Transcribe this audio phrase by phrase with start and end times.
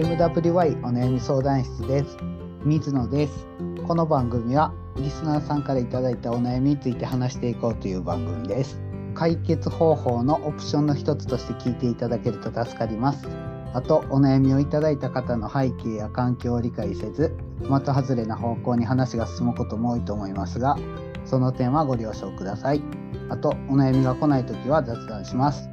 [0.00, 2.16] MWY お悩み相談室です。
[2.64, 3.46] 水野です。
[3.86, 8.80] この番組はリスナーさんからいただいたお悩みについて話していこうという番組です。
[9.12, 13.28] 解決方法のオプションの一つとして聞いていただけると助かります。
[13.74, 20.78] あとお悩みをいただいた方の背景や環境を理解せず的外れな方向に話が進むことも多いと思いますが
[21.26, 22.82] その点はご了承ください。
[23.28, 25.68] あとお悩みが来ない時は雑談します。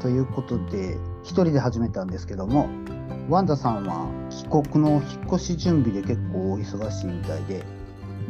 [0.00, 2.68] ということで一人で始めたんですけども
[3.28, 7.64] ワンダさんは帰国の引っ越し準備で結構お忙しいみたいで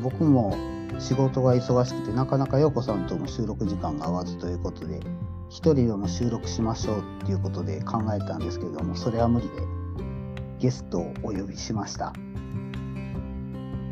[0.02, 0.56] 僕も
[0.98, 5.00] 仕事が忙しくてなかなか陽子さんとも収録時間が合わずということで
[5.50, 9.52] 一人でも収録しましょうっていうことで考えたんですけどもそれは無理で
[10.58, 12.14] ゲストをお呼びしました。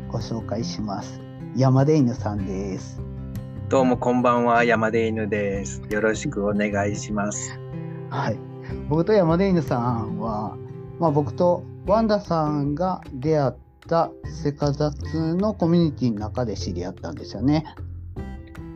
[0.09, 1.21] ご紹介します。
[1.55, 2.99] 山出犬さんです。
[3.69, 4.63] どうもこんばんは。
[4.63, 5.83] 山出犬です。
[5.89, 7.59] よろしくお願いします。
[8.09, 8.54] はい
[8.89, 10.57] 僕と山出犬さんは、
[10.99, 13.53] まあ、僕とワンダさんが出会っ
[13.87, 17.65] たセカザツのコミュニティの中で知り合ったんですよね。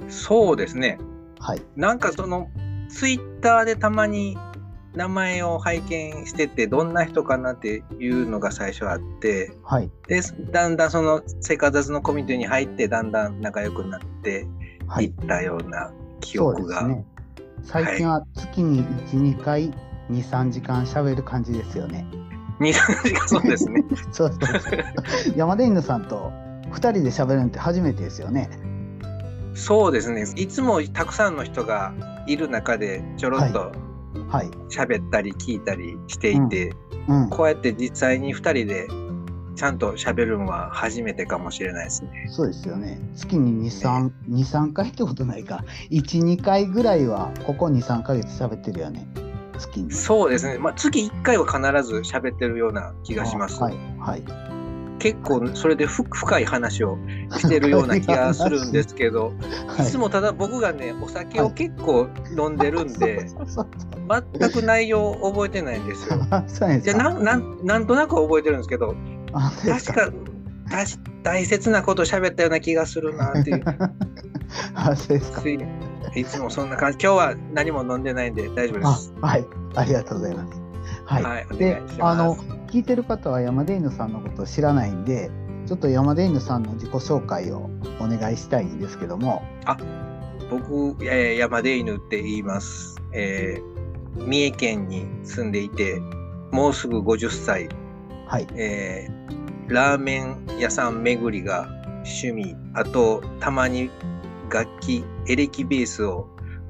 [0.07, 0.97] そうですね。
[1.39, 1.61] はい。
[1.75, 2.49] なんかその
[2.89, 4.37] ツイッターでたまに
[4.93, 14.47] 名前を拝見しててどんな人かなっていうのが最初あって、はい、でだんだんその生活のコミュニティに入ってだんだん仲良くなって
[14.99, 15.91] いったような
[16.21, 17.05] 記憶が、はいね、
[17.63, 19.73] 最近は月に12、はい、回
[20.11, 22.05] 23時間しゃべる感じですよね。
[22.59, 23.83] 23時間そうですね。
[24.11, 24.83] そうそうそう
[25.35, 26.31] 山田犬さんと
[26.71, 28.49] 2人で喋るのって初めてですよね。
[29.55, 31.93] そうですねいつもたくさんの人が
[32.27, 33.71] いる中でちょろっと
[34.69, 36.73] 喋ったり聞いたりしていて、
[37.29, 38.87] こうやって実際に2人で
[39.55, 42.27] ちゃんと喋るのは初めてかもしれないですね。
[42.29, 42.97] そうですよね。
[43.15, 45.65] 月に2、3、2、3回ってことないか。
[45.91, 49.05] 1、2回ぐらいはここ2、3ヶ月喋ってるよね。
[49.59, 49.91] 月に。
[49.91, 50.57] そうですね。
[50.57, 53.61] まあ月1回は必ず喋ってるような気がします。
[53.61, 53.77] はい。
[53.99, 54.23] はい。
[54.99, 56.97] 結構それで深い話を
[57.37, 59.33] してるような気がするんですけど、
[59.67, 63.25] はい、いつもただ僕がねお酒を結構飲んでるんで、
[64.07, 66.19] はい、全く内容を覚えてないんですよ。
[66.83, 68.93] じゃなんなんなんとなく覚えてるんですけど
[69.65, 70.11] 確か
[71.23, 73.63] 大切なこと喋ったような気がするなっていう。
[74.73, 75.41] あそうですか
[76.15, 79.13] いつもそんな感じ今日は何も飲んでないんで大丈夫です。
[79.21, 80.61] はいありがとうございます。
[81.05, 82.35] はい、はい、であの
[82.69, 85.31] 聞いてる方は山田犬さんのことを知らないんで、
[85.67, 89.43] ちょっと山田犬さんの自己紹介をお願いしたいんですけども。
[89.65, 89.77] あ、
[90.49, 92.95] 僕、えー、山田犬って言います。
[93.13, 95.99] えー、三重県に住んでいて、
[96.51, 97.69] もうすぐ50歳。
[98.27, 98.47] はい。
[98.55, 101.67] えー、ラーメン屋さん巡りが
[102.03, 103.89] 趣味、あと、たまに
[104.51, 106.27] 楽器、エレキベースを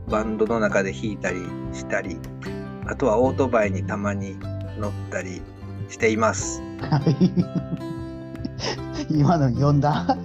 [0.09, 1.39] バンドの中で弾いたり
[1.71, 2.17] したり、
[2.85, 4.37] あとはオートバイにたまに
[4.77, 5.41] 乗ったり
[5.87, 6.61] しています。
[9.09, 10.17] 今の読んだ？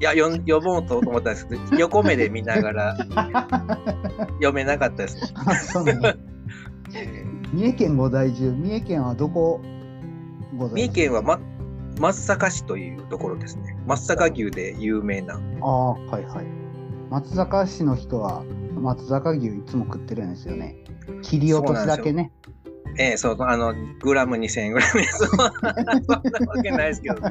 [0.00, 1.46] いや読読もうと思ったんです。
[1.48, 2.96] けど横目で見ながら
[4.40, 5.32] 読めなかったです。
[7.52, 9.60] 三重県ご在住三重県はどこ？
[10.74, 11.40] 三重県は、ま、
[11.98, 13.76] 松阪市というところですね。
[13.86, 15.40] 松阪牛で有名な。
[15.62, 16.59] ああはいはい
[17.10, 18.44] 松阪市の人は
[18.74, 20.76] 松阪牛いつも食ってるんですよね
[21.22, 22.30] 切り落としだけね
[22.96, 25.52] ええそう、あの、グラム2000円ぐらい そんなわ
[26.62, 27.20] けないですけど。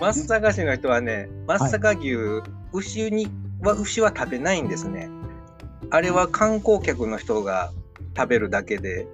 [0.00, 2.42] 松阪市の人はね、松阪牛、はい、
[2.72, 3.28] 牛に
[3.60, 5.10] は、牛は食べないんですね。
[5.90, 7.70] あれは観光客の人が
[8.16, 9.06] 食べるだけで、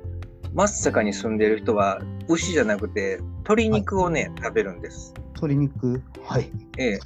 [0.54, 5.12] 松阪に住んでる人は牛じゃなくて鶏肉をね、はい、食べるんです。
[5.40, 6.02] 鶏肉。
[6.24, 6.50] はい。
[6.76, 6.98] ええ。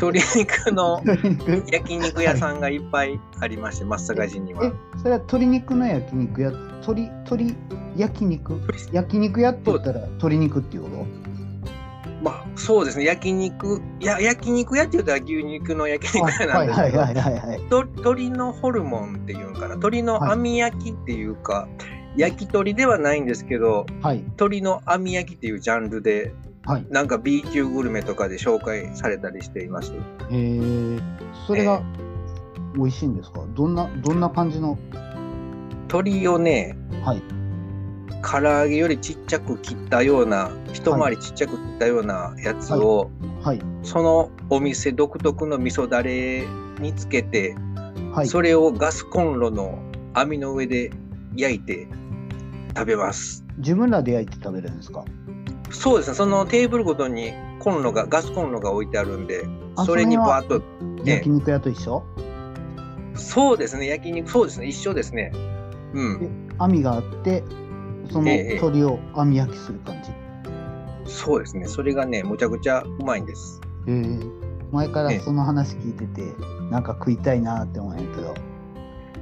[0.00, 1.02] 鶏肉の
[1.70, 4.72] 焼肉屋さんがいっぱいありまして、松阪市には。
[4.96, 7.56] それは鶏肉の焼肉屋、鶏、鶏
[7.96, 8.60] 焼肉？
[8.92, 11.06] 焼肉屋って言ったら鶏肉っていうこと？
[12.22, 16.90] まあ、そうですね、焼肉、や焼肉屋って言ったら牛肉の焼肉屋なんですけ
[17.68, 21.68] ど、鶏のホルモンっていうかな、鶏の網焼きっていうか、は
[22.16, 29.92] い、焼き鳥ではないんですけど、はい、鶏の網焼きっていうジャンルではい、なんか B 級グルメとかで紹介されたりしています。
[29.92, 29.98] へ
[30.30, 30.98] え、
[31.46, 31.82] それが
[32.74, 34.78] 美味しいんですか、どんな、どんな感じの？
[35.88, 37.22] 鶏をね、はい。
[38.20, 43.10] 唐揚げよりちっちゃく切ったような、一回りちっちゃく切ったようなやつを、
[43.40, 46.44] はい、はい、そのお店独特の味噌だれ
[46.80, 47.54] につけて、
[48.12, 49.78] はい、それをガスコンロの
[50.14, 50.90] 網の上で
[51.36, 51.86] 焼いて
[52.76, 53.44] 食べます。
[53.58, 55.04] 自分らで焼いて食べるんですか？
[55.70, 59.46] そうですね、そのテーブルごとにコンロが、ガスコンロが置いてあるんで、
[59.84, 60.62] それにバーッと、
[61.04, 62.02] 焼肉屋と一緒？
[63.14, 65.32] そうですね、焼肉、そうですね、一緒ですね。
[65.94, 66.48] うん。
[66.58, 67.44] 網があって
[68.10, 70.10] そのええ鶏を網焼きする感じ？
[71.10, 71.66] そうですね。
[71.66, 73.60] それがね、むちゃくちゃうまいんです。
[73.86, 74.20] へえ
[74.72, 76.22] 前からええその話聞いてて
[76.70, 78.34] なんか食いたいなって思うんやけど。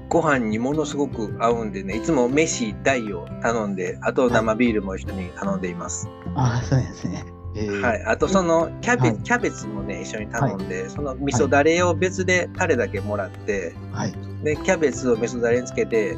[0.09, 6.09] ご飯にものすごく合うんでね、いつも飯大を頼んで、あと生ビールも一緒に頼んでいます。
[6.35, 7.25] ああそうですね。
[7.55, 8.03] へえはい。
[8.05, 14.15] あとそのキャベ,、はいキャベツもね、一緒に頼んで、その味噌だれを別でタレだけもらって、はい。
[14.45, 16.17] で、キャベツを味噌だれにつけて、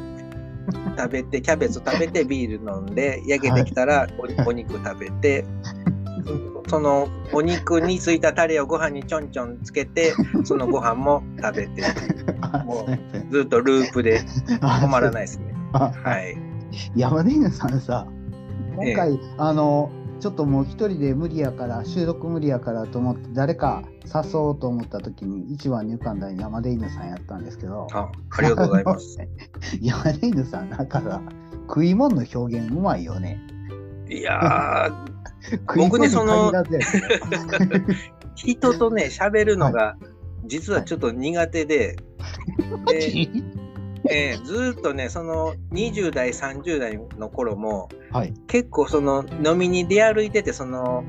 [0.97, 4.07] 食べて、キャベツ食べてビール飲んで、焼けてきたら
[4.45, 5.45] お,、お肉食べて、
[6.67, 11.83] そのお肉についたタレをご飯にちょんちょんつけて、 そのご飯も食べて、
[12.41, 14.21] あもうずっとループで
[14.61, 15.25] 止まらないい。
[15.25, 15.53] ですね。
[15.73, 16.37] あはい。
[16.95, 18.07] 山田犬さんさ
[18.75, 19.89] 今回、あの
[20.19, 29.17] ちょっともう一人で無理やから収録無理やからと思って誰か誘おうと思った時に一番に浮かんだ山田犬さんやったんですけどあありがとうございます。
[29.81, 31.21] 山田犬さんだから
[31.67, 33.39] 食い物の表現うまいよね
[34.09, 34.91] いや
[35.75, 36.51] 僕ねその
[38.35, 39.97] 人とね、 喋るのが、
[40.45, 41.97] 実はちょっと苦手で、
[42.87, 43.29] で
[44.09, 48.33] えーずーっとね、その20代、30代の頃も、はい。
[48.47, 51.03] 結構その飲みに出歩いてて、その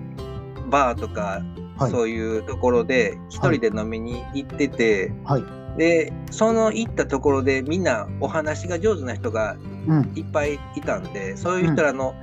[0.71, 1.43] バーとか、
[1.79, 1.91] はい。
[1.91, 5.45] そういうところで、一人で飲みに行ってて、はい。
[5.79, 9.57] で、その行ったところでみんなお話が上手な人が
[9.89, 10.13] うん。
[10.15, 12.15] いっぱいいたんで、そういう人らの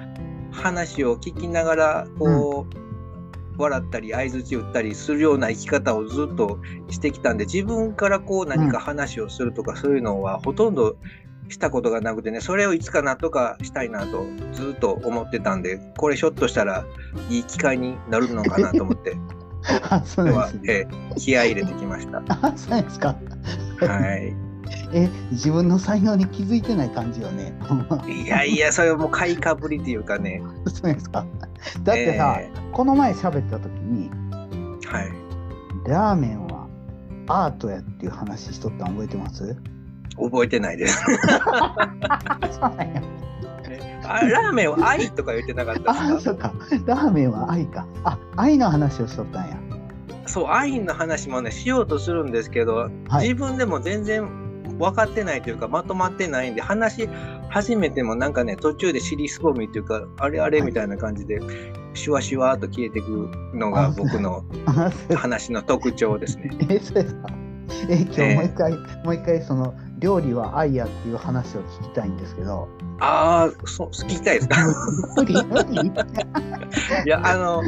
[0.58, 2.88] 話を聞きながら、こう、
[3.58, 6.60] 笑ったり、相槌打ったりするような生き方をずっと
[6.90, 10.98] してきたんで、自分からこう何か話をするとか、そういうのはほとんど
[11.50, 16.86] したことがなくてね、それをいつかなんとかしたいなとずっと思ってたんで、これひょっとしたら
[17.30, 19.18] いい機会になるのかなと思って、
[19.90, 22.22] あそうです、ねえー気合い入れてきました。
[22.30, 23.16] あそうですか
[23.80, 24.47] はい。
[24.94, 27.54] え自分の才能に気づいてない感じよね。
[28.08, 30.42] いやいや、それはもう買いかぶりっていうかね。
[30.68, 31.26] そうですか。
[31.84, 35.12] だってさ、えこの前喋った時にーはい。
[35.88, 36.68] ラーメンは
[37.28, 39.56] アートやっていう話しとったん覚えてます？
[40.18, 41.04] 覚えてないです。
[41.04, 43.02] そうなんや。
[44.10, 46.54] あラーメンは愛とか言ってなかったあそうか。
[46.86, 47.86] ラーメンは愛か。
[48.06, 49.58] あ愛の話をしとったんや。
[50.26, 52.90] そう、愛の話もね、しようとするんですけど、は
[53.24, 53.30] い。
[53.30, 54.28] 自分でも全然
[54.78, 57.10] 分かってないというか、まとまってないんで、話し
[57.50, 60.68] 始めてもなんかね、途中で尻すぼみというか、あれあれはい。
[60.68, 61.40] みたいな感じで、
[61.94, 64.44] シュワシュワーと消えていくのがあ僕の
[65.16, 66.50] 話の特徴ですね。
[66.70, 67.28] えそうですか。
[67.90, 68.72] え今日もう一回、
[69.04, 72.68] もう一回その料理は愛やっていう話を聞きたいんですけど。
[73.00, 74.56] ああ、そう、聞きたいですか？
[77.06, 77.62] いや、あの、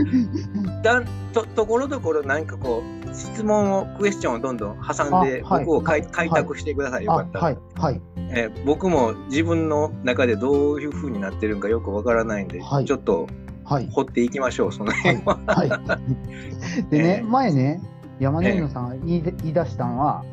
[0.83, 7.05] だんとところどころなんかこう、質問を、クエスチョンをどんどん挟んで、僕を開はい開拓してください。
[7.05, 7.45] よあかったら。
[7.45, 8.01] はいはい
[8.31, 13.27] えー僕も自分の中でどういう風になってるんかよくわからないんで、はいちょっと
[13.63, 15.39] はい掘っていきましょう、その辺は。
[15.47, 15.69] はい。
[16.89, 17.81] でね、ええ前ね、
[18.19, 20.23] 山根野さんが言い,、言い出したのは、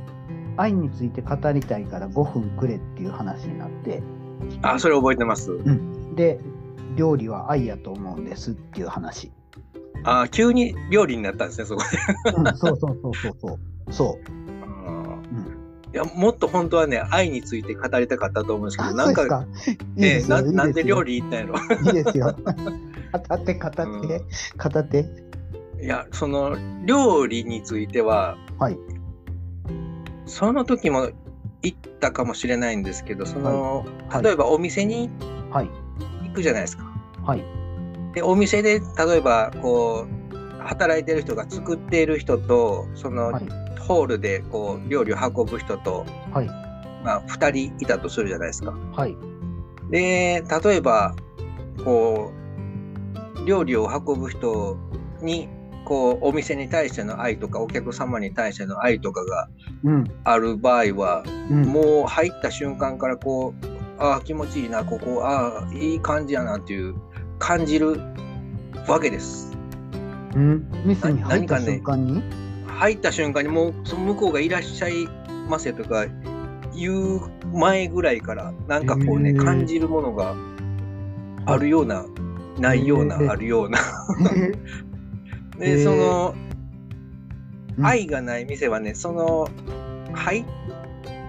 [0.57, 4.03] 愛について語りたいから5分くれっていう話になって、
[4.63, 5.51] あ、それ覚えてます。
[6.15, 6.39] で、
[6.97, 9.31] 料理は愛やと思うんですっていう話。
[10.05, 11.83] あ、急に料理になったんですね、そこ
[12.25, 12.33] で。
[12.33, 13.59] うん、そうそうそうそうそ
[13.89, 13.93] う。
[13.93, 14.47] そう。
[15.93, 19.47] いや、もっと本当はね、愛について語りたかったと思うんですけあ、ど、そうんか、か。
[19.97, 21.55] いいえですよーななんで料理理行ったんやろ。
[21.87, 22.37] いいですよ。
[23.29, 25.07] 語って語って、語って。
[25.81, 28.79] いや、その料理については、はい。
[30.27, 31.09] その時も
[31.63, 33.79] 行ったかもしれないんですけど、その、
[34.11, 35.09] はい例えばお店に
[35.51, 35.71] はい。
[36.29, 36.85] 行くじゃないですか。
[37.25, 37.45] はい。
[38.17, 43.45] で、お店で、例えば、こう、働いてる人が作っている人と、その、はい。
[43.79, 46.47] ホールでこう料理を運ぶ人と、はい。
[47.05, 48.73] まあ、2人いたとするじゃないですか。
[48.73, 49.17] はい。
[49.91, 51.15] で、例えば、
[51.85, 52.33] こ
[53.37, 54.79] う、料理を運ぶ人
[55.21, 55.51] に、
[55.85, 59.49] こう、お店に対しての愛とか、お客様に対しての愛とかが
[59.85, 60.11] うん。
[60.25, 61.63] ある場合は、うん。
[61.65, 66.95] もう入った瞬間からこう、ああ、気持ちいいな、ここ、ああ、いい感じやなっていう
[67.39, 68.01] 感じる
[68.89, 69.53] わけです。
[70.35, 70.67] うん？
[70.85, 72.23] 店に入った何かね瞬間に、
[72.67, 75.07] 入った瞬間にもうその向こうがいらっしゃい
[75.49, 76.07] ませとか
[76.75, 77.21] 言う
[77.55, 79.45] 前ぐらいからなんかこうねへー。
[79.45, 80.35] 感じるものが
[81.47, 82.05] あるような
[82.59, 83.31] ないようなへー。
[83.31, 83.79] あるような。
[85.61, 85.85] へでー。
[85.85, 86.35] その
[87.79, 87.87] うん。
[87.87, 89.49] 愛がない店はねその
[90.13, 90.45] 入っ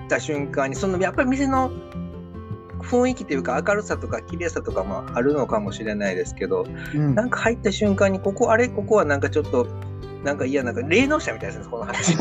[0.09, 1.71] た瞬間にそのやっぱり店の
[2.81, 7.15] 雰囲気というか明るさとか綺麗さとかもあるのかもしれないですけどうん。
[7.15, 8.69] なんか入った瞬間にここあれ？
[8.69, 9.67] ここはなんかちょっと
[10.23, 12.15] なんか嫌なんか霊能者みたいですねこの話。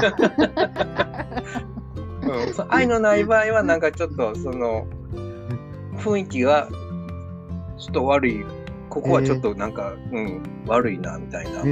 [2.23, 4.87] うん、そ愛のない場合はなんかちょっとその
[5.99, 6.69] 雰囲気が
[7.79, 8.45] ちょっと悪い。
[8.89, 11.63] ここはちょっとなんか、うん、悪いなみたいな。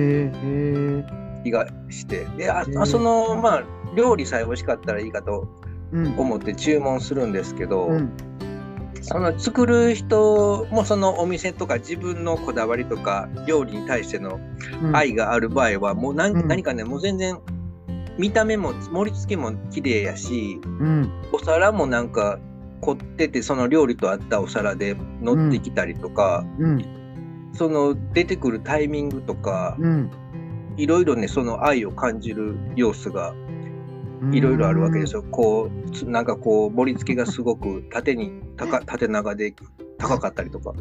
[1.42, 2.26] 気がして。
[2.36, 3.64] であそのまあ
[3.96, 5.48] 料理さえ美味しかったらいいかと
[5.92, 8.12] 思って注文するんですけど、うん、
[9.06, 14.40] その作る人もそのお店とか自分のこだわりとか料理に対しての
[14.94, 17.38] 愛がある場合はもう何,、何かねもう全然
[18.18, 22.38] 見た目も盛り付けも綺麗やし、うん、お皿もなんか
[22.80, 29.76] 凝っててその料理と合ったお皿で乗ってきたりとか、うん、その出てくるタイミングとか、
[30.76, 33.34] いろいろねその愛を感じる要素が
[34.32, 35.22] いろいろあるわけですよ。
[35.30, 35.70] こ
[36.04, 39.54] うなんかこう盛り付けがすごく縦に高縦長で
[39.98, 40.72] 高かったりとか。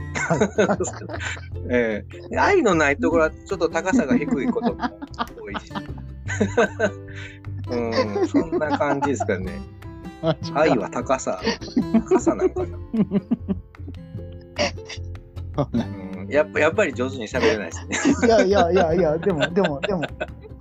[1.69, 4.81] えー、愛のないところはちょっと高さが低いことも
[5.39, 5.73] 多いし。
[7.69, 9.61] うん、そんな感じですかね。
[10.53, 11.41] 愛は高さ、
[12.09, 12.77] 高さなのかな。
[15.73, 18.27] うん、やっぱやっぱり上手に喋れないですね。
[18.27, 20.01] いやいやいやいや、でもでもでも、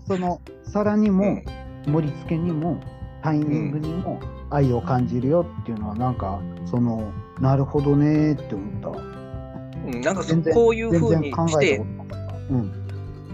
[0.06, 1.42] その皿にも、
[1.86, 2.80] 盛り付けにも
[3.22, 4.20] タイミングにも
[4.50, 9.12] 愛を感じるよっていうのは、なんかそのなるほどねって思った。
[9.86, 10.22] うん、なんか
[10.54, 12.72] こういうふうにして、うん、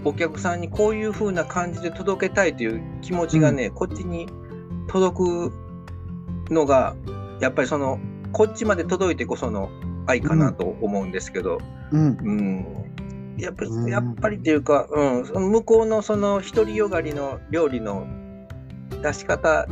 [0.05, 4.27] お客さんにこういうふうな感じで届けたいという気持ちがね、うん、こっちに
[4.89, 5.53] 届く
[6.51, 6.97] のが
[7.41, 7.99] やっぱりその
[8.33, 9.71] こっちまで届いてこその
[10.07, 11.59] 愛かなと思うんですけど、
[11.93, 18.07] うん、うん、やっぱり、やっぱりっていうか、うん、向こうのその独りよがりの料理の
[19.03, 19.67] 出し方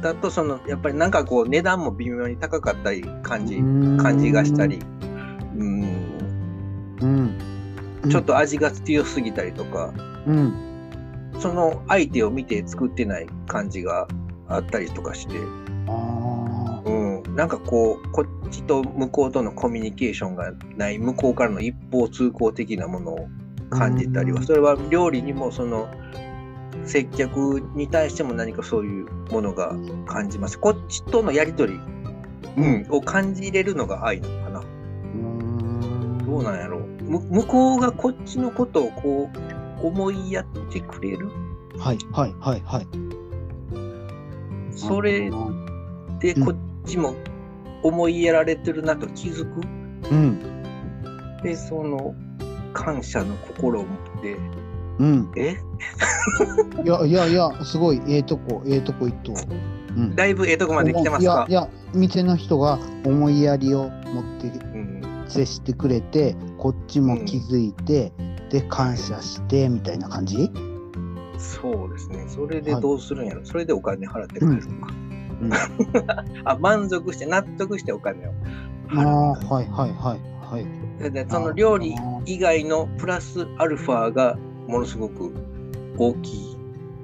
[0.00, 3.56] だとそのやっぱりなんかこう値段も微妙に高かったり感じ
[4.02, 4.78] 感じがしたり、
[5.56, 9.92] うん、うん、ちょっと味が強すぎたりとか、
[10.26, 14.06] うん、その相手を見て作ってない感じが
[14.48, 15.38] あったりとかして。
[16.84, 23.28] うん、なんかこうこっちと向こうとのコミュニケーションがない向こうからの一方通行的なものを
[23.70, 25.88] 感じたりはそれは料理にもその
[26.88, 29.76] 接客に対しても何かそういうものが
[30.06, 30.58] 感じます。
[30.58, 31.80] こっちとのやり取り、
[32.56, 34.60] うん、を感じれるのが愛なのかな。
[36.24, 39.30] どうなんやろう向こうがこっちのことをこ
[39.82, 41.28] う思いやってくれる？
[41.78, 42.86] はいはいはいはい。
[44.72, 45.30] それ
[46.20, 47.14] でこっちも
[47.82, 49.60] 思いやられてるなと気づく？
[50.10, 50.38] うん。
[51.42, 52.14] で、その
[52.72, 54.36] 感謝の心を持って、
[54.98, 55.30] うん。
[55.36, 55.56] え？
[56.84, 59.32] いやいやいや、すごい、ええー、とこ、ええー、とこ一等。
[59.96, 60.00] う。
[60.00, 61.46] ん、だいぶええとこまで来てますか？
[61.48, 64.52] いや、いや、店の人が思いやりを持って
[65.28, 70.50] 接してくれて、うん、こっちも気づいて、うん、で、感謝してみたいな感じ？
[71.38, 72.24] そうですね。
[72.28, 74.94] それでどうするんやろ、はい、それでお金払ってくれるのか。
[75.40, 75.52] うん、
[76.48, 78.32] あ満足して納得してお金を。
[78.88, 81.10] 払うあはいはいはいはい。
[81.12, 81.94] でその料理
[82.26, 84.36] 以外のプラスアルファが
[84.68, 85.34] ものすごく
[85.96, 86.56] 大きい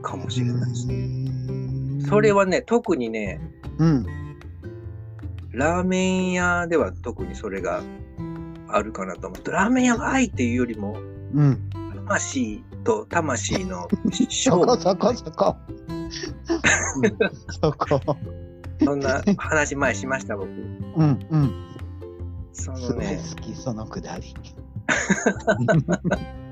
[0.03, 2.05] かもしれないですね。
[2.09, 3.41] それはね、特にね、
[3.79, 4.07] うん、
[5.53, 7.83] ラーメン屋では特にそれが
[8.69, 10.99] あるかなと思って、ラーメン屋が愛っていうよりも、
[11.33, 11.71] うん、
[12.07, 14.81] 魂と魂の 勝負。
[14.81, 15.57] そこそこ
[17.61, 18.17] そこ。
[18.85, 20.51] そんな話前しました、僕。
[20.51, 21.53] うんうん。
[22.53, 23.21] そのね。
[23.35, 24.35] 好き、そのくだり。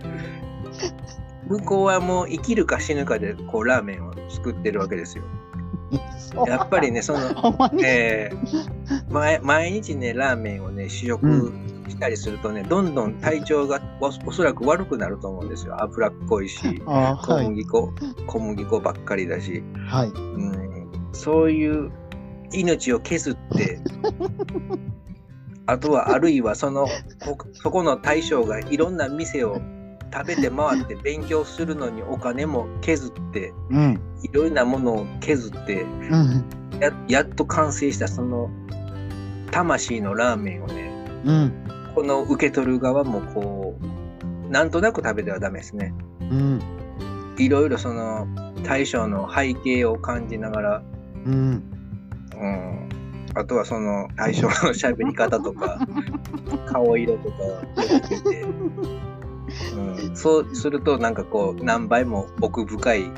[1.49, 5.25] 向こうはもう生きるか死ぬかでこうラーメンを作ってるわけですよ。
[6.47, 7.21] やっぱりね、その、
[7.85, 11.53] えー、毎毎日ね、ラーメンをね、試食
[11.89, 15.77] したりするとね、うん、どんどん体調がおおそらく悪くなると思うんですよ。
[15.83, 17.93] 脂っこいし、 小麦粉、はい、
[18.27, 20.09] 小麦粉ばっかりだし、はい。
[20.09, 21.91] うん、そういう
[22.53, 23.81] 命を削って、
[25.67, 26.87] あとはあるいはその、
[27.53, 29.61] そこの大将がいろんな店を
[30.12, 36.45] 食べて回って勉強するのにお金も削って、うん、いろいろなものを削って、うん、
[36.81, 38.50] ややっと完成したその
[39.50, 40.90] 魂のラーメンをね、
[41.25, 45.95] うん、この受け取る側もこうなんとなく食べてはダメですね。
[47.38, 48.26] いろいろその
[48.62, 50.83] 大将の背景を感じながら、
[51.25, 51.62] うん。
[52.35, 52.88] うん、
[53.35, 55.78] あとはその大将の喋り方とか
[56.71, 57.61] 顔色とかを
[58.31, 58.45] て。
[59.75, 63.11] うん、そうするとなんかこう何倍も奥深い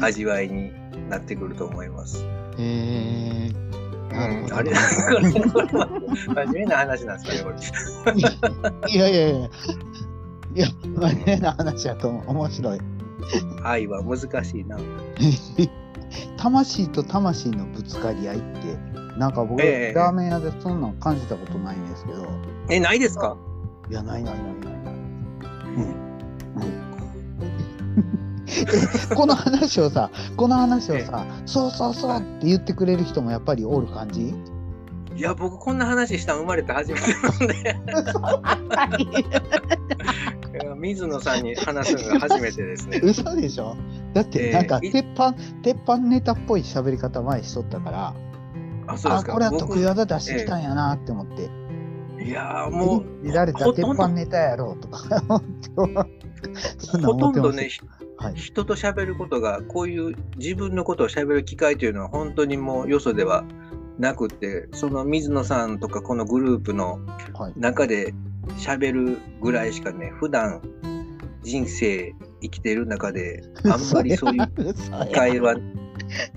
[0.00, 0.72] 味わいに
[1.08, 2.24] なってくると思います。
[2.58, 3.52] へえ
[4.12, 4.72] うん、あれ
[5.52, 7.56] これ真面目な話なんですかね
[8.04, 8.90] これ。
[8.90, 9.50] いやいやいや。
[10.54, 12.80] いや真面目な話だと面白い。
[13.62, 14.78] 愛は難しいな。
[16.36, 18.76] 魂と魂のぶつかり合いって
[19.18, 22.26] なんか僕、ええラーメン屋でそんなん感じたことないんですけど
[22.68, 23.36] え、ないですか
[23.90, 24.71] いやないないないない
[29.16, 34.34] この話をさこの話をさ「そうそうそう」って言ってくれる人もやっぱりおる感じ？
[35.14, 37.18] いや、僕こんな話したの生まれて初めてな
[38.86, 38.96] んで、
[40.78, 42.98] 水野さんに話すのが初めてですね。
[43.02, 43.76] 嘘でしょ？
[44.14, 48.14] だってなんかええ鉄板、鉄板ネタっぽい喋り方前しとったから
[48.86, 49.32] あ、そうですか。
[49.32, 51.50] あこれは得意僕技出してきたんやなって思って、
[52.24, 53.88] いやー、もう、見られたほとんど。
[53.88, 55.22] 鉄板ネタやろうとか。
[57.02, 57.80] ほとんどね、ひ
[58.18, 58.34] はい。
[58.34, 63.44] 人と喋ることが、こういう自分のことを喋る機会というのは、本当にもうよそでは
[63.98, 67.00] なくて、その水野さんとかこのグループの
[67.34, 67.52] はい。
[67.56, 68.14] 中で
[68.58, 70.60] 喋るぐらいしかね、普段
[71.42, 74.74] 人生生きてる中で、 あんまりそういう
[75.06, 75.54] 機会は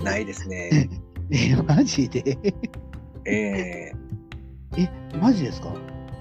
[0.04, 0.90] ないですね。
[1.32, 2.38] えマジで？
[3.26, 3.92] ええ
[5.20, 5.74] マジですか？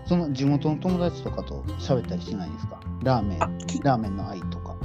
[0.06, 2.80] その地元の友達とかと喋ったりしないですか？
[3.02, 4.76] ラーメンラーメンの愛とか。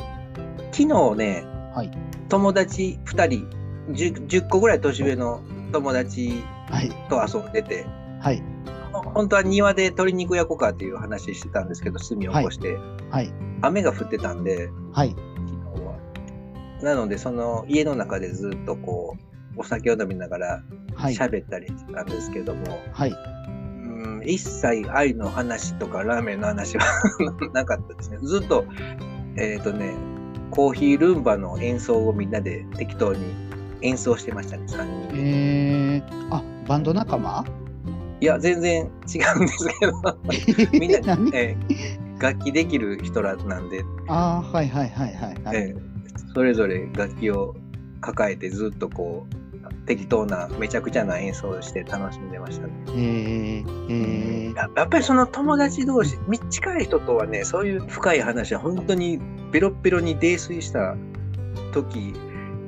[0.71, 1.43] 昨日ね、
[1.75, 1.91] はい。
[2.29, 3.49] 友達2人
[3.91, 6.89] 10、10個ぐらい年上の友達はい。
[7.09, 7.85] と遊んでて、
[8.21, 8.41] はい。
[8.93, 12.77] ほ本当は庭で鶏肉焼こうかっていう話してたんですけど、炭を起こして、
[13.09, 13.31] はい。
[13.61, 15.09] 雨が降ってたんで、はい。
[15.09, 15.21] 昨
[15.77, 15.95] 日は。
[16.81, 19.17] なので、その家の中でずっとこ
[19.55, 20.63] う、お酒を飲みながら
[20.95, 21.13] はい。
[21.13, 23.09] 喋ったりしてたんですけども、はい。
[23.09, 23.15] うん、
[24.25, 26.85] 一切愛の話とかラーメンの話は
[27.53, 28.17] なかったですね。
[28.21, 28.65] ずっと、
[29.35, 29.93] えっ、とね、
[30.51, 33.19] コーヒールンバの演奏をみんなで適当に
[33.81, 35.15] 演奏してましたね、3人。
[35.15, 35.21] で。
[35.21, 37.45] えー、あバンド仲間？
[38.21, 40.01] いや、全然違うんですけど、
[40.79, 41.31] みんな、何？
[41.33, 45.89] えー楽器できる人らなんで、あーはいはいはいはいはい、えー
[46.33, 47.55] それぞれ楽器を
[48.01, 49.35] 抱えてずっとこう、
[49.89, 52.73] 適当な、めちゃくちゃな演奏をして楽しんでましたね。
[52.89, 59.19] えー、えー、ややっぱりその友達同士、み近い人とはね、そういう深い話は本当に
[59.51, 60.95] ベロッベロに泥酔した
[61.73, 62.13] 時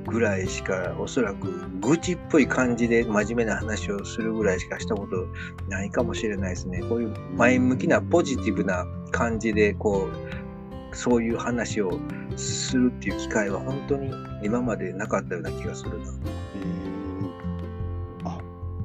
[0.08, 1.48] ぐらいしか、おそらく
[1.80, 5.28] 愚痴っぽい感じで真面目な話をするぐらいしかしたこと
[5.70, 6.82] ないかもしれないですね。
[6.90, 12.00] こういう前向きなポジティブな感じで、こう、そういう話を
[12.36, 16.06] するっていう機会は本当に今までなかったような気がするな。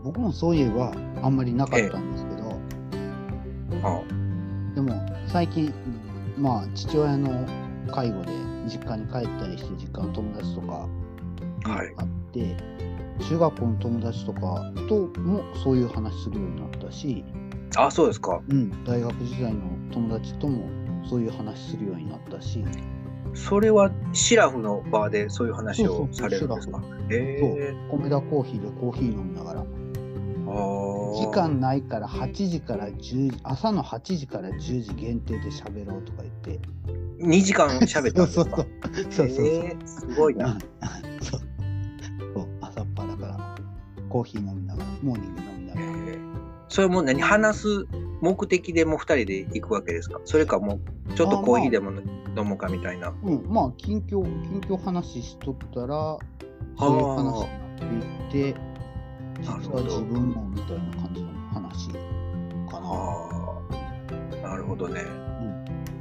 [0.06, 2.60] 僕もそういえばあんまりなかったんですけど、
[3.82, 4.00] あ
[4.76, 4.94] でも
[5.26, 5.74] 最近
[6.38, 7.44] まあ父親の
[7.90, 8.30] 介護で
[8.68, 10.88] 実家に帰ったりして実家の友達とか
[11.64, 11.92] はい。
[11.96, 12.56] あって、
[13.28, 17.24] 中学校の友達とかともそういう話するようになったし、
[17.76, 18.40] あ、そうですか。
[18.48, 19.60] うん、大学時代の
[19.92, 20.68] 友達とも
[21.08, 22.64] そういう話するようになったし、
[23.34, 26.80] それはシラフの場でそういう話をそうそうされるんですか？
[26.80, 27.74] そうえ。
[27.90, 29.66] 米田コーヒーでコーヒー飲みながら、
[30.46, 36.60] 時間ないから8時から10時、朝の8時から10時限定で喋ろうとか言って、
[37.20, 38.66] 2時間喋ったんですそうかそう。
[39.10, 40.52] そうそうえーすごいな。
[40.52, 40.58] うん。
[41.22, 41.40] そう。
[42.34, 42.46] そう。
[42.60, 43.56] 朝っぱらから。
[44.08, 45.86] コーヒー飲みながらモーニング飲みながら。
[45.86, 46.36] えー
[46.68, 47.22] それも何？
[47.22, 47.86] 話す
[48.20, 50.20] 目的でもう2人で行くわけですか？
[50.24, 51.92] それかもうちょっとコーヒーでも
[52.36, 53.14] 飲もうかみたいな。
[53.22, 53.44] うん。
[53.48, 56.18] まあ近況近況話しとったら
[56.78, 58.60] そういう話になっていって
[59.44, 59.84] なるほど。
[59.84, 62.80] 自分もみたいな感じの話か
[64.40, 65.02] な、なるほどね。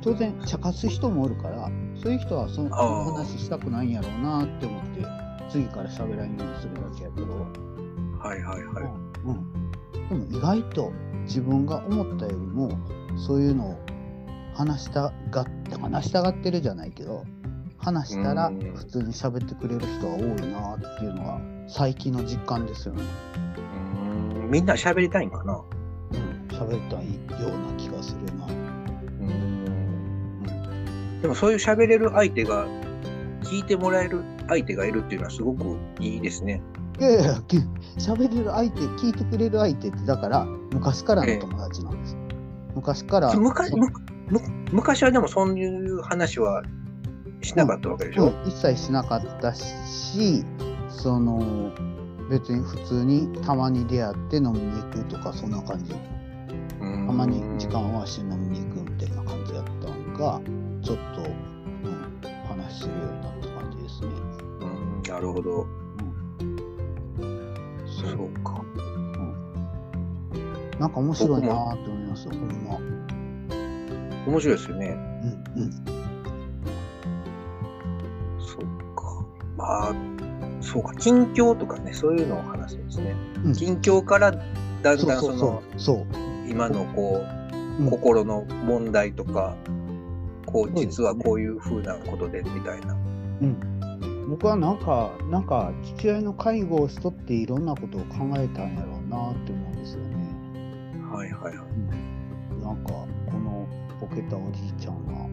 [0.02, 5.04] 当然茶化す人もおるからそういう人はその話したくないんやろうなって思って
[5.50, 7.48] 次から喋らんようにするだけやけど、
[8.20, 8.84] はいはいはい。
[9.26, 10.92] うん、でも意外と
[11.24, 12.78] 自分が思ったよりも
[13.18, 13.80] そういうのを
[14.54, 17.26] 話したがって話したがってるじゃないけど
[17.78, 18.60] 話したらうん。
[18.76, 23.04] 普通に喋ってくれる人が多いなっていうのが最近の実感ですよね。
[23.58, 25.62] うーんみんな喋りたいんかな？
[26.12, 27.06] うん、喋りたい
[27.42, 28.46] ような気がするな。
[28.46, 28.54] うー
[30.44, 30.44] ん
[31.22, 32.68] でもそういう喋れる相手が
[33.42, 36.62] 聞いてもらえる相手がいるっていうのはすごくいいですね。
[37.00, 37.58] いやいや、き
[37.98, 42.16] 喋れる相手、聞いてくれる相手って、だから昔からの友達なんです。
[42.74, 43.34] 昔から。
[43.34, 43.74] 昔
[44.72, 46.64] 昔はでもそういう話は
[47.42, 50.44] しなかったわけでしょ、うん一切しなかったし、
[50.96, 51.72] その
[52.30, 55.94] 別に普通にたまに出会って飲みに行くとかそんな感じ。
[56.80, 60.42] たまに時間を合わせて飲みに行くみたいな感じだったのが、
[60.82, 64.08] ちょっと、うん、話するようになった感じですね。
[64.08, 65.68] うんなるほど。
[67.86, 68.66] そそううか。
[70.80, 72.80] なんか面白いなーって思いますよ、ほんま。
[74.28, 74.88] 面白いですよね。
[74.88, 75.72] うんうん。
[78.40, 79.26] そうか。
[79.56, 80.15] まあ、
[80.76, 83.16] そうか、近況とかね、そういうのを話すんですね。
[83.46, 83.54] うん。
[83.54, 84.42] 近況からだん
[84.84, 85.64] だんその、
[86.50, 87.24] 今のこ
[87.80, 87.90] う、うん。
[87.90, 89.56] 心の問題とか、
[90.46, 92.94] こう、実はこういうふうなことで、みたいな。
[93.42, 100.16] うん、僕はなんかなんか父親の介護をしとっていろんなことを考えたんやろうなって思うんですよね。
[101.12, 101.68] はいはいはい。
[102.52, 103.68] うん、なんかこの
[104.00, 105.30] ボケたおじいちゃんは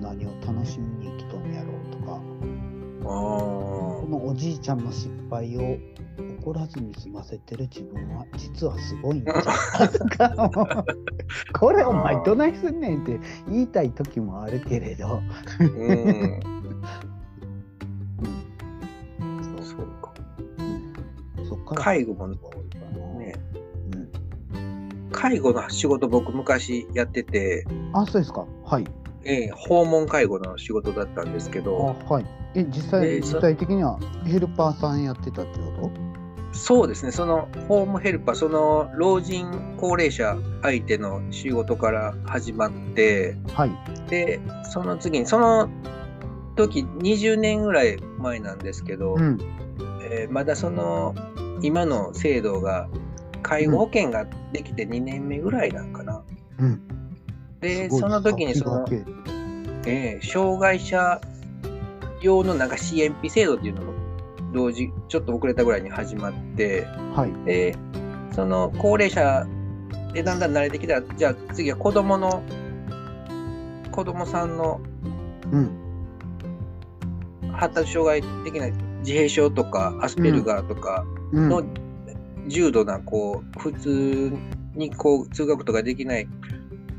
[0.00, 2.20] 何を楽しみに生きとんやろうとか。
[3.06, 5.78] あこのおじいちゃんの失敗を
[6.42, 9.32] 怒らずに済ませてる自分は実はすごいんだ。
[9.32, 10.84] と か
[11.58, 15.20] これお前どないすんねんって言いたい時もあるけれど、あ。
[15.58, 15.68] うん。
[15.68, 15.80] う
[19.24, 20.12] んそうか。
[21.48, 21.80] そっから。
[21.80, 22.36] 介護もね、
[24.52, 27.64] うん、介護の仕事僕昔やってて、
[27.94, 28.44] あそうですか。
[28.66, 28.84] はい。
[29.24, 35.90] ええ訪問介護の仕事だったんですけあど、はいえ実際で具体的にはヘルパーさんやってたってこ
[36.54, 43.72] そうですね、そのホームヘルパー、その老人、高齢者相手の仕事から始まって、とはい。
[44.08, 44.40] で、
[44.70, 45.68] その次に、その
[46.54, 49.38] 時20年ぐらい前なんですけど、うん。
[50.08, 51.14] えーまだその
[51.60, 52.88] 今の制度が、
[53.42, 56.22] 介護保険ができて2年目ぐらいなんかな。
[56.60, 56.80] うん。
[57.60, 58.86] で、その時にその、
[59.86, 61.20] えー障害者
[62.24, 63.92] 用のなんか支援費制度っていうのも
[64.52, 67.46] 同時、ちょっと遅れたぐらいに始まって、はい。
[67.46, 67.76] で、
[68.34, 69.46] その高齢者
[70.12, 72.42] でだんだん慣れてきたら、じゃあ次は子供の、
[73.90, 74.80] 子供さんの
[75.52, 75.70] うん。
[77.52, 78.66] 発達障害的な
[79.00, 81.48] 自閉症とかアスペルガーとかうん。
[81.48, 81.64] の
[82.46, 84.32] 重度な、こう、普通
[84.74, 86.28] にこう通学とかできない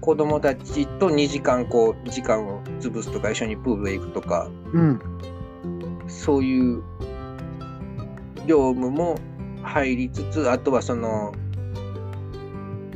[0.06, 5.02] 子供たちと2時間こう、時間を潰すとか、一緒にプールへ行くとか、うん。
[6.08, 6.84] そういう
[8.46, 9.18] 業務も
[9.64, 11.34] 入りつつ、あとはその、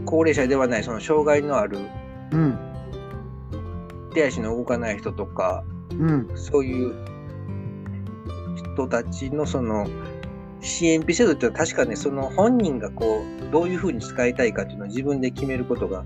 [0.06, 1.80] 高齢者ではない、その障害のある
[2.32, 2.60] うん。
[4.14, 6.30] 手足の動かない人とか、うん。
[6.36, 6.94] そういう
[8.56, 9.88] 人たちのその
[10.62, 16.06] 支援費制度っていうのは確かね、その本人がこう、どういうふうに使いたいかっていうのを自分で決めることが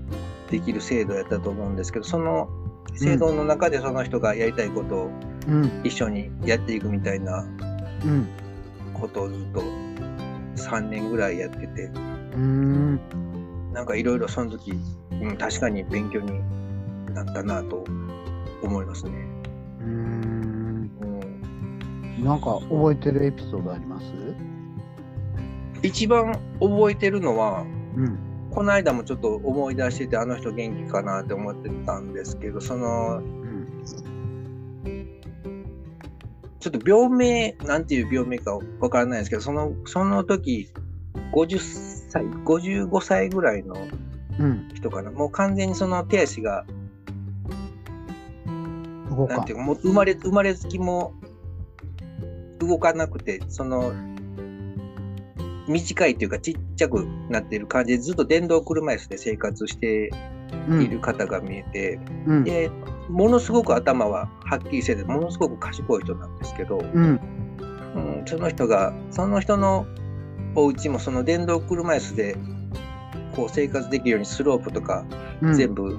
[0.54, 2.48] できる制度やったと思うんですけど、その
[2.94, 5.10] 制度の中でその人がやりたいことを
[5.48, 5.82] うん。
[5.82, 8.28] 一緒にやっていくみたいなうん。
[8.94, 9.60] ことをずっと
[10.56, 11.90] 3年ぐらいやってて、
[12.36, 13.00] うん。
[13.72, 14.72] なんかいろいろその時、
[15.10, 16.40] うん、確かに勉強に
[17.12, 17.84] なったなと
[18.62, 19.10] 思いますね。
[19.80, 20.90] うん。
[22.18, 24.06] うん、なんか覚えてるエピソードあります？
[25.82, 27.62] 一番覚えてるのは、
[27.96, 33.84] うんこの間もちょっと思い出してて、あの人元気かなって思ってたんですけど、その、うん。
[36.60, 40.72] ちょっと病名、なんていう病名かわからないですけど、その、その時、
[41.32, 41.58] 50
[42.10, 43.74] 歳、55歳ぐらいの
[44.38, 44.68] うん。
[44.72, 45.10] 人かな。
[45.10, 46.64] もう完全にその手足が、
[49.28, 51.14] なんていうか、もう生まれ、生まれつきも
[52.60, 53.92] 動かなくて、その、
[55.68, 60.10] 短いというかちっちゃくなっている感じでずっと電動車椅子で生活して
[60.68, 60.82] うん。
[60.82, 62.44] いる方が見えて、うん。
[62.44, 62.70] で、
[63.08, 67.20] ものすごく頭ははっきりしてて、ものすごく賢い人なんですけど、うん。
[67.94, 69.86] うん、その人が、その人の
[70.54, 72.36] お家もその電動車椅子で
[73.34, 75.04] こう生活できるようにスロープとか
[75.42, 75.54] うん。
[75.54, 75.98] 全部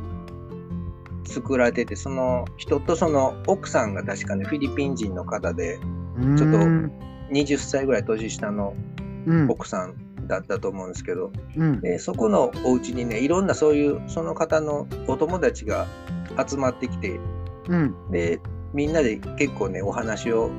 [1.25, 5.79] 作られてて、その人とその奥さんが確かね、フィリピン人の方で、
[6.37, 6.91] ちょっとうん
[7.31, 8.94] 20歳ぐらい年下のうん
[9.49, 11.81] 奥さんだったと思うんですけど、うん。
[11.81, 15.87] でそこのお家にね、いろんなそういうその方のお友達が
[16.47, 17.19] 集まってきて、
[17.67, 18.11] うん。
[18.11, 18.39] で、
[18.73, 20.49] みんなで結構ね、お話を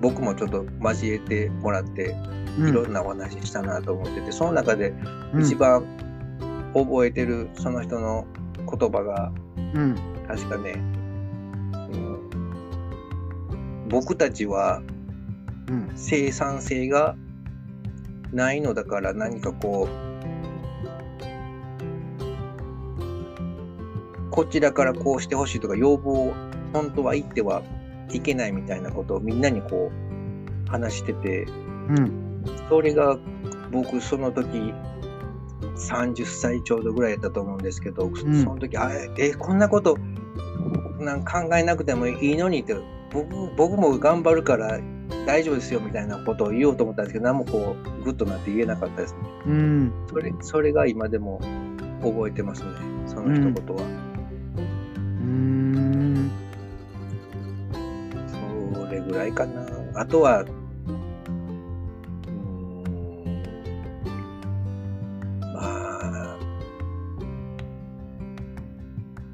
[0.00, 2.16] 僕もちょっと交えてもらって、
[2.58, 2.68] うん。
[2.68, 4.94] いろんなお話したなと思ってて、その中で
[5.32, 5.42] うん。
[5.42, 5.84] 一番
[6.74, 9.32] 覚えてるその人の言葉が、
[9.74, 9.96] うん。
[10.26, 12.28] 確かね、うん
[13.88, 14.80] 僕たちは
[15.68, 15.92] うん。
[15.94, 17.14] 生産性が
[18.32, 20.12] ないのだから何かこう、
[24.30, 26.34] こちらからこうしてほしいとか要望を
[26.72, 27.62] 本当は言っては
[28.10, 31.46] いけないみたいなことをみんなにこう話してて、う
[31.92, 32.44] ん。
[32.68, 33.18] それが
[33.70, 34.74] 僕その時
[35.76, 38.14] 30歳ちょうどぐらいやったと思うんですけど、ん。
[38.14, 39.98] その時あえこんなこと
[40.98, 42.74] なんか考えなくてもいいのにって
[43.12, 44.80] 僕僕も頑張るから
[45.26, 51.40] 大丈夫ですよみたいなことを言おうと思ったんですけど何もこうグッとなって言えなかったですね、うん、それそれが今でも
[52.02, 52.70] 覚えてますね
[53.06, 54.56] その一言は、う
[55.24, 56.30] ん。
[58.76, 59.66] それぐらいかな。
[59.94, 60.44] あとは
[65.54, 66.38] まあ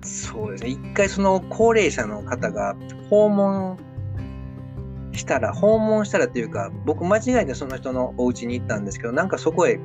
[0.03, 2.75] そうですね、一回その高齢者の方が
[3.09, 3.79] 訪問
[5.29, 9.79] したら、訪問したらというか、僕間違えてその人のお家に行ったんですけど、なんかそこへ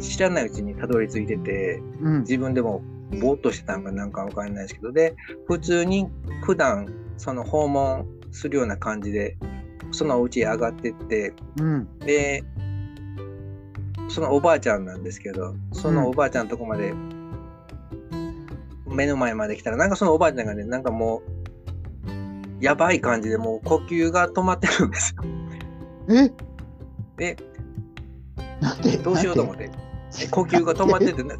[0.00, 2.20] 知らないうちにたどり着いてて、うん。
[2.20, 2.82] 自分でも
[3.20, 5.14] ぼーっとしてたんかなんかわかんないですけど、で、
[5.46, 6.08] 普通に
[6.42, 9.36] 普段その訪問するような感じで、
[9.92, 11.98] そのお家へ上がってって、うん。
[12.00, 12.42] で、
[14.08, 16.92] そのおばあちゃんなんですけど、そのおばあちゃんのとこまで、
[18.86, 21.33] 目の前まで来たら、なんかそのおばあちゃんがね、なんかもう、
[22.64, 25.22] やばい感じでもう呼吸が止まってるんですよ。
[27.18, 27.36] え？
[28.82, 29.70] で、どうしようと思って、
[30.22, 31.34] え呼吸が止まってて、ね、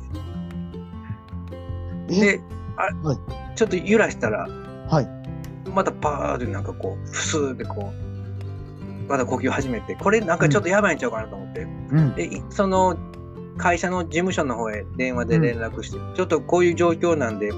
[2.11, 2.15] え？
[2.21, 2.41] で、
[2.77, 3.19] あ、はい。
[3.57, 4.47] ちょっと揺らしたら、
[4.91, 5.71] はい。
[5.71, 11.67] またパーってなんかこう、ふすーってこう、また呼吸始めて、これなんかちょっとやばいんちゃうかなと思って、う
[12.01, 12.15] ん。
[12.15, 12.99] で、いその
[13.57, 17.51] 会社の事務所の方へ電話で連絡して、ちょっとこういう状況なんで、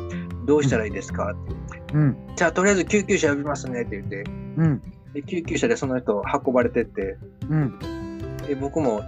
[0.45, 1.57] どうしたらいいですかって。
[1.97, 2.17] うん。
[2.37, 4.25] じゃあ、とりあえず救急車呼びますねって言って、
[4.57, 4.83] うん。
[5.15, 7.17] で救急車でその人運ばれてって、
[7.49, 7.79] うん。
[8.47, 9.03] で僕も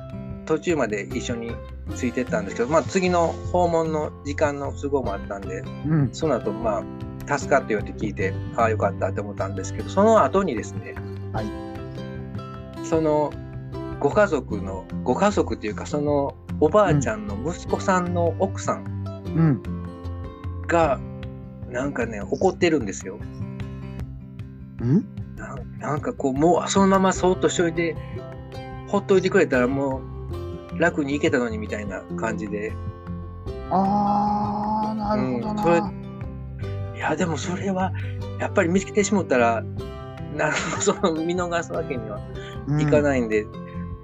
[0.46, 1.52] 途中まで一緒に
[1.94, 6.08] ついてったんですけど、まあ、次の訪問の時間の都合もあったんで、うん。
[6.12, 6.82] その後、ま
[7.28, 10.94] あ、助かってよって聞いて、ああ、よかったって思ったんですけど、その後にですね、
[11.32, 11.68] はい
[12.84, 13.32] その
[14.00, 19.62] ご家族の、ご家族っていうか、そのおばあちゃんの息子さんの奥さん。
[20.66, 21.00] が、
[21.70, 23.18] なんかね、怒ってるんですよ。
[24.80, 25.04] うん？
[25.36, 27.96] なんなんかこう、もうそのままそーっとしといて、
[28.88, 30.00] ほっといてくれたらも
[30.72, 32.72] う楽に行けたのにみたいな感じで。
[33.70, 36.96] あー、なるほどうん。
[36.96, 37.92] いや、でもそれは、
[38.40, 39.62] やっぱり見つけてしもったら、
[40.36, 42.18] なその見逃すわけには
[42.78, 43.02] いかい。
[43.02, 43.48] ないんで、う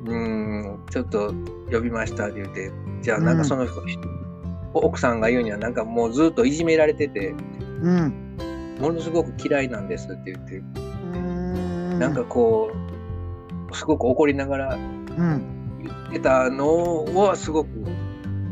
[0.06, 1.32] ーん、ちょっと
[1.72, 2.70] 呼びましたって言って、
[3.02, 3.80] じゃあなんかその人、
[4.74, 7.34] 奥さんが言うにはなんかもうずっといじめられてて、
[7.82, 8.36] うん。
[8.80, 11.98] ものすごく嫌いなんですって言って、うーん。
[11.98, 12.72] なんかこ
[13.70, 15.80] う、すごく怒りながらうん。
[15.82, 17.70] 言ってたのはすごく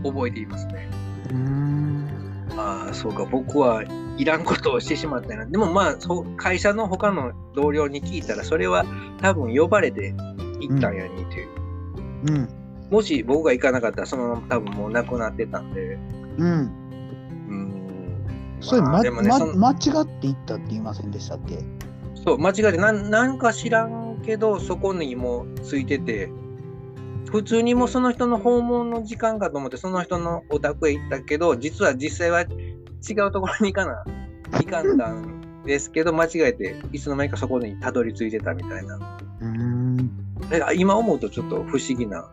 [0.05, 0.89] 覚えていますね。
[1.31, 2.09] うーん。
[2.57, 3.85] ああ、そうか、僕は
[4.19, 5.47] いらんことをしてしまったな。
[5.47, 8.85] でもまあ、そう会社の他の同僚に聞いたら、それは
[9.21, 10.15] 多分呼ばれて
[10.61, 11.49] 行ったんやにという。
[12.29, 12.62] うん。
[12.93, 15.99] もし僕が行かなかったら、そのまま多分もう亡くなってたんで。
[16.37, 16.51] うん。
[16.51, 18.27] うーん。
[18.61, 21.59] それ、ま、まあでもね、そのま、間違って言ったって言いませんでしたっけ？
[22.15, 26.31] そう、間違えてなん、なんか知らんけど、そこにもついてて、
[27.31, 32.45] 普通にもうその人の訪問の時間かと思って、その人のお宅へ行ったけど、実は実際は違
[33.27, 34.05] うところに行かな、
[34.61, 38.97] 行かんだんですけど、間違えて、いつの間にかそこにたどり着いてたみたいな。
[39.41, 39.97] うーん。
[40.51, 42.31] だから今思うとちょっと不思議な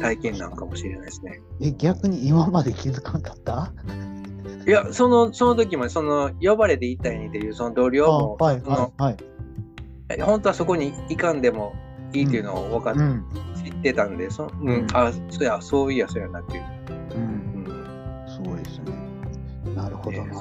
[0.00, 1.40] 体験なのかもしれないですね。
[1.60, 3.72] え、逆に今まで気づかんかった？
[4.66, 9.16] いや、その、その時も、その、呼ばれて行ったようにっていう、その同僚も、あはいはいはい。
[10.10, 11.74] え本当はそこに行かんでも
[12.12, 13.24] いいっていうのを分かっうん。
[13.62, 16.64] 知ってたんで、そうん、うんあ、そうや、そういや、そうやなっていう。
[17.14, 17.22] うん。
[17.66, 18.92] うん、すごいですね。
[19.74, 20.24] なるほどな。
[20.24, 20.40] えーそ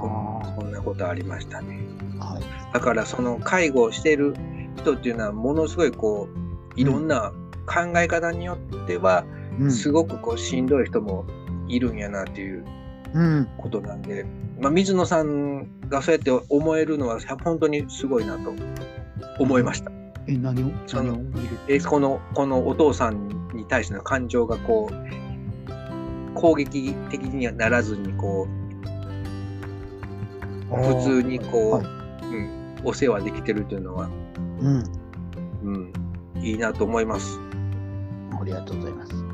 [0.62, 1.80] そんなことありましたね。
[2.20, 2.43] はい。
[2.74, 4.36] だから、その介護をしてる
[4.78, 6.28] 人っていうのは、ものすごいこ
[6.76, 7.32] う、いろんな
[7.65, 9.47] 考え方によっては、うん。
[9.70, 11.26] すごくこう、しんどい人も
[11.67, 12.63] いるんやなっていう
[13.13, 13.48] うん。
[13.58, 14.26] ことなんで、
[14.60, 18.54] まあ、水野さんがそうやって思えるのは、本当にすごいなと
[19.39, 19.91] 思いました。
[20.28, 20.72] え、何を？
[20.88, 21.20] その
[21.70, 28.46] えこのこのお父さんに対しての感情がこう攻撃的にはならずにこ
[30.70, 31.86] う普通にこう、はい
[32.26, 34.10] うん、お世話できてるというのは、
[34.60, 34.84] うん。
[35.63, 37.39] うん、いいなと思います。
[38.39, 39.27] ありがとうございます。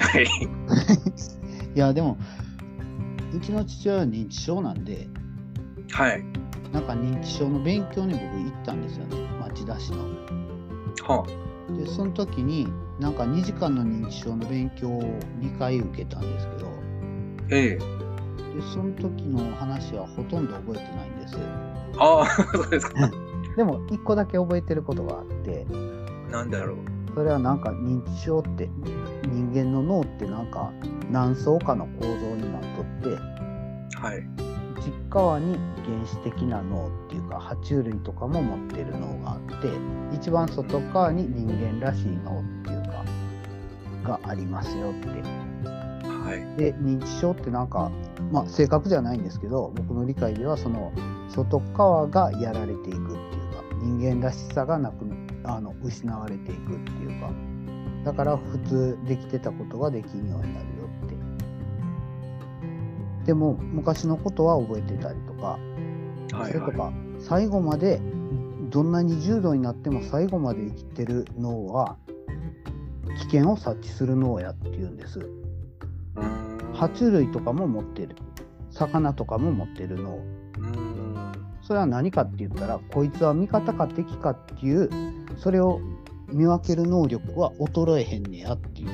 [0.00, 0.24] はい。
[1.74, 2.18] いや、でも、
[3.34, 5.08] うちの父親は認知症なんで、
[5.92, 6.24] はい。
[6.72, 9.98] なんか認知症の勉強に僕行ったんですよね、町田市の。
[11.02, 11.24] は
[11.76, 12.66] で、その時に、
[12.98, 15.02] なんか2時間の認知症の勉強を
[15.40, 16.70] 2回受けたんですけど、あ、
[17.50, 17.76] ええ。
[17.76, 21.38] で、その時の話はほとんど覚えてないんです。
[21.98, 23.10] ああ、そうですか。
[23.56, 25.66] でも、1個だけ覚えてることがあって、
[26.30, 26.76] なんだろう。
[27.14, 28.70] それはなんか認知症って、
[29.28, 30.72] 人間の脳ってなんか
[31.10, 34.50] 何層かの構造になっとって、はい。
[34.80, 39.68] 実側に原始的な脳っていうか爬虫類とかも持ってる脳があって
[40.14, 42.82] 一番外側に人間らしい脳っていう
[44.04, 46.58] かがありますよってはい。
[46.58, 47.90] で認知症ってなんか
[48.32, 50.92] まあ正確じゃないんですけど僕の理解ではその
[51.28, 53.00] 外側がやられていくっていう
[53.52, 55.04] か人間らしさがなく
[55.44, 57.30] あの失われていくっていうか
[58.04, 61.14] だから普通できてたことができんようになるよって。
[63.26, 65.58] でも昔のことは覚えてたりとか
[66.32, 68.00] はいそれとか最後まで
[68.70, 71.96] どんなに重度になっても最後まで生きてる脳は
[73.18, 75.20] 危険を察知する脳やっていうんです。
[76.72, 78.16] 爬虫類とかも持ってる。
[78.70, 80.20] 魚とかも持ってる脳。
[81.62, 84.90] それは何かって言ったらこいつは味方か敵かっていう
[85.36, 85.80] それを
[86.32, 88.90] 見分ける能力は衰えへんねやっていう。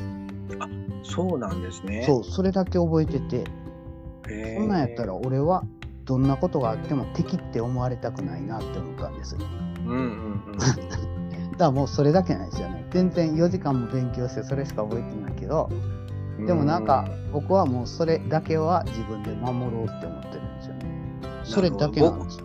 [1.02, 2.02] そうなんですね。
[2.04, 3.44] そうそれだけ覚えてて。
[4.56, 5.64] そんなんやったら俺は
[6.04, 9.36] どんなことがあっても敵って思われたくないなって思ったんです。
[9.36, 9.50] だか
[9.86, 10.42] うんうん。
[11.58, 12.86] らもうそれだけなんですよね。
[12.90, 15.68] 全然4時間も勉強してそれしか覚えてないけど
[16.38, 16.46] うん。
[16.46, 20.86] でもなんか僕はもうそれだけは自分で守ろうって思ってるんですよね。
[21.44, 22.42] それだけなんです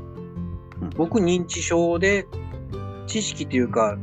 [0.95, 2.25] 僕認知症で
[3.07, 3.97] 知識というか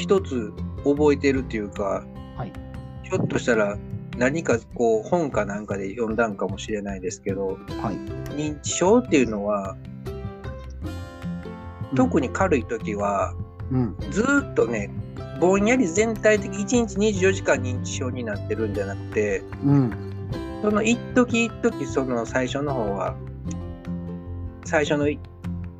[0.00, 0.52] 一つ
[0.84, 2.04] 覚えてるっていうか
[2.36, 2.52] はい。
[3.02, 3.76] ひょっとしたら
[4.16, 7.96] 何かこう本かなんかで読んだんかもしれないですけどはい。
[8.34, 9.76] 認知症っていうのは
[11.94, 13.34] 特に軽い時は
[13.70, 13.96] うん。
[14.10, 14.90] ずーっとね
[15.38, 19.92] ぼんやり全体的1日24時間認知症になってるんじゃなくてうん。
[20.62, 23.16] その一時一時その最初の方は
[24.64, 25.18] 最初の1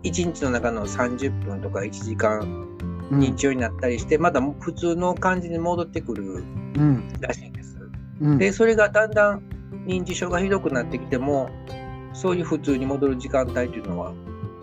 [0.02, 2.66] 日の中の30分とか1時間
[3.10, 3.20] うん。
[3.20, 6.38] 認知症になったりして、まだ普通の感じに戻ってくるう
[6.82, 7.08] ん。
[7.20, 7.78] らしいんです。
[8.20, 8.38] うん。
[8.38, 9.42] でそれがだんだん
[9.86, 11.50] 認知症がひどくなってきても
[12.12, 14.12] そういう普通に戻る時間帯というのは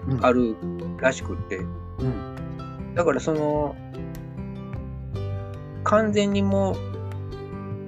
[0.08, 0.26] うん。
[0.26, 0.56] ある
[1.00, 1.58] らしくって。
[1.58, 1.64] う
[2.06, 2.94] ん。
[2.96, 3.76] だからその
[5.84, 6.76] 完全にもう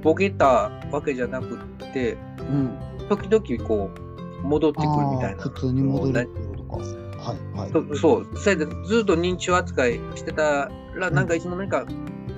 [0.01, 2.77] ボケたわけじゃなくってうん。
[3.09, 3.89] 時々こ
[4.43, 5.43] う戻ってくるみたいな。
[5.43, 6.98] 普通に戻るってことか。
[7.29, 7.71] はいはい。
[7.71, 11.85] そそうそれでずっと認知症扱いしてたらなんかいつの間にか、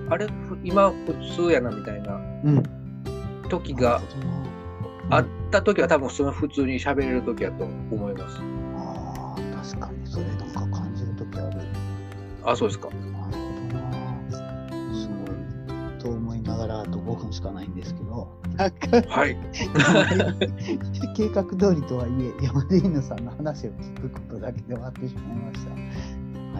[0.09, 0.27] あれ？
[0.27, 2.63] ふ今普通やなみたいなうん。
[3.49, 4.01] 時が
[5.09, 8.37] あった時は多分その普通に喋れる時やと思います。
[8.77, 11.59] ああ、確かにそれなんか感じるときある。
[12.45, 12.87] あそうですか。
[16.71, 19.37] 思いながらあと5分しかないんですけど、はい。
[21.15, 25.71] 計画通りとはいえ、山田犬さんの話を聞くことだけで終わってしまいました。
[25.71, 25.77] は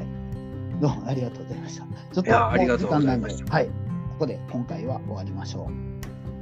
[0.02, 0.80] い。
[0.82, 1.86] どうもありがとうございました。
[1.86, 3.68] ちょっともう時間なんではい。
[3.68, 3.72] こ
[4.20, 5.72] こで今回は終わりましょう。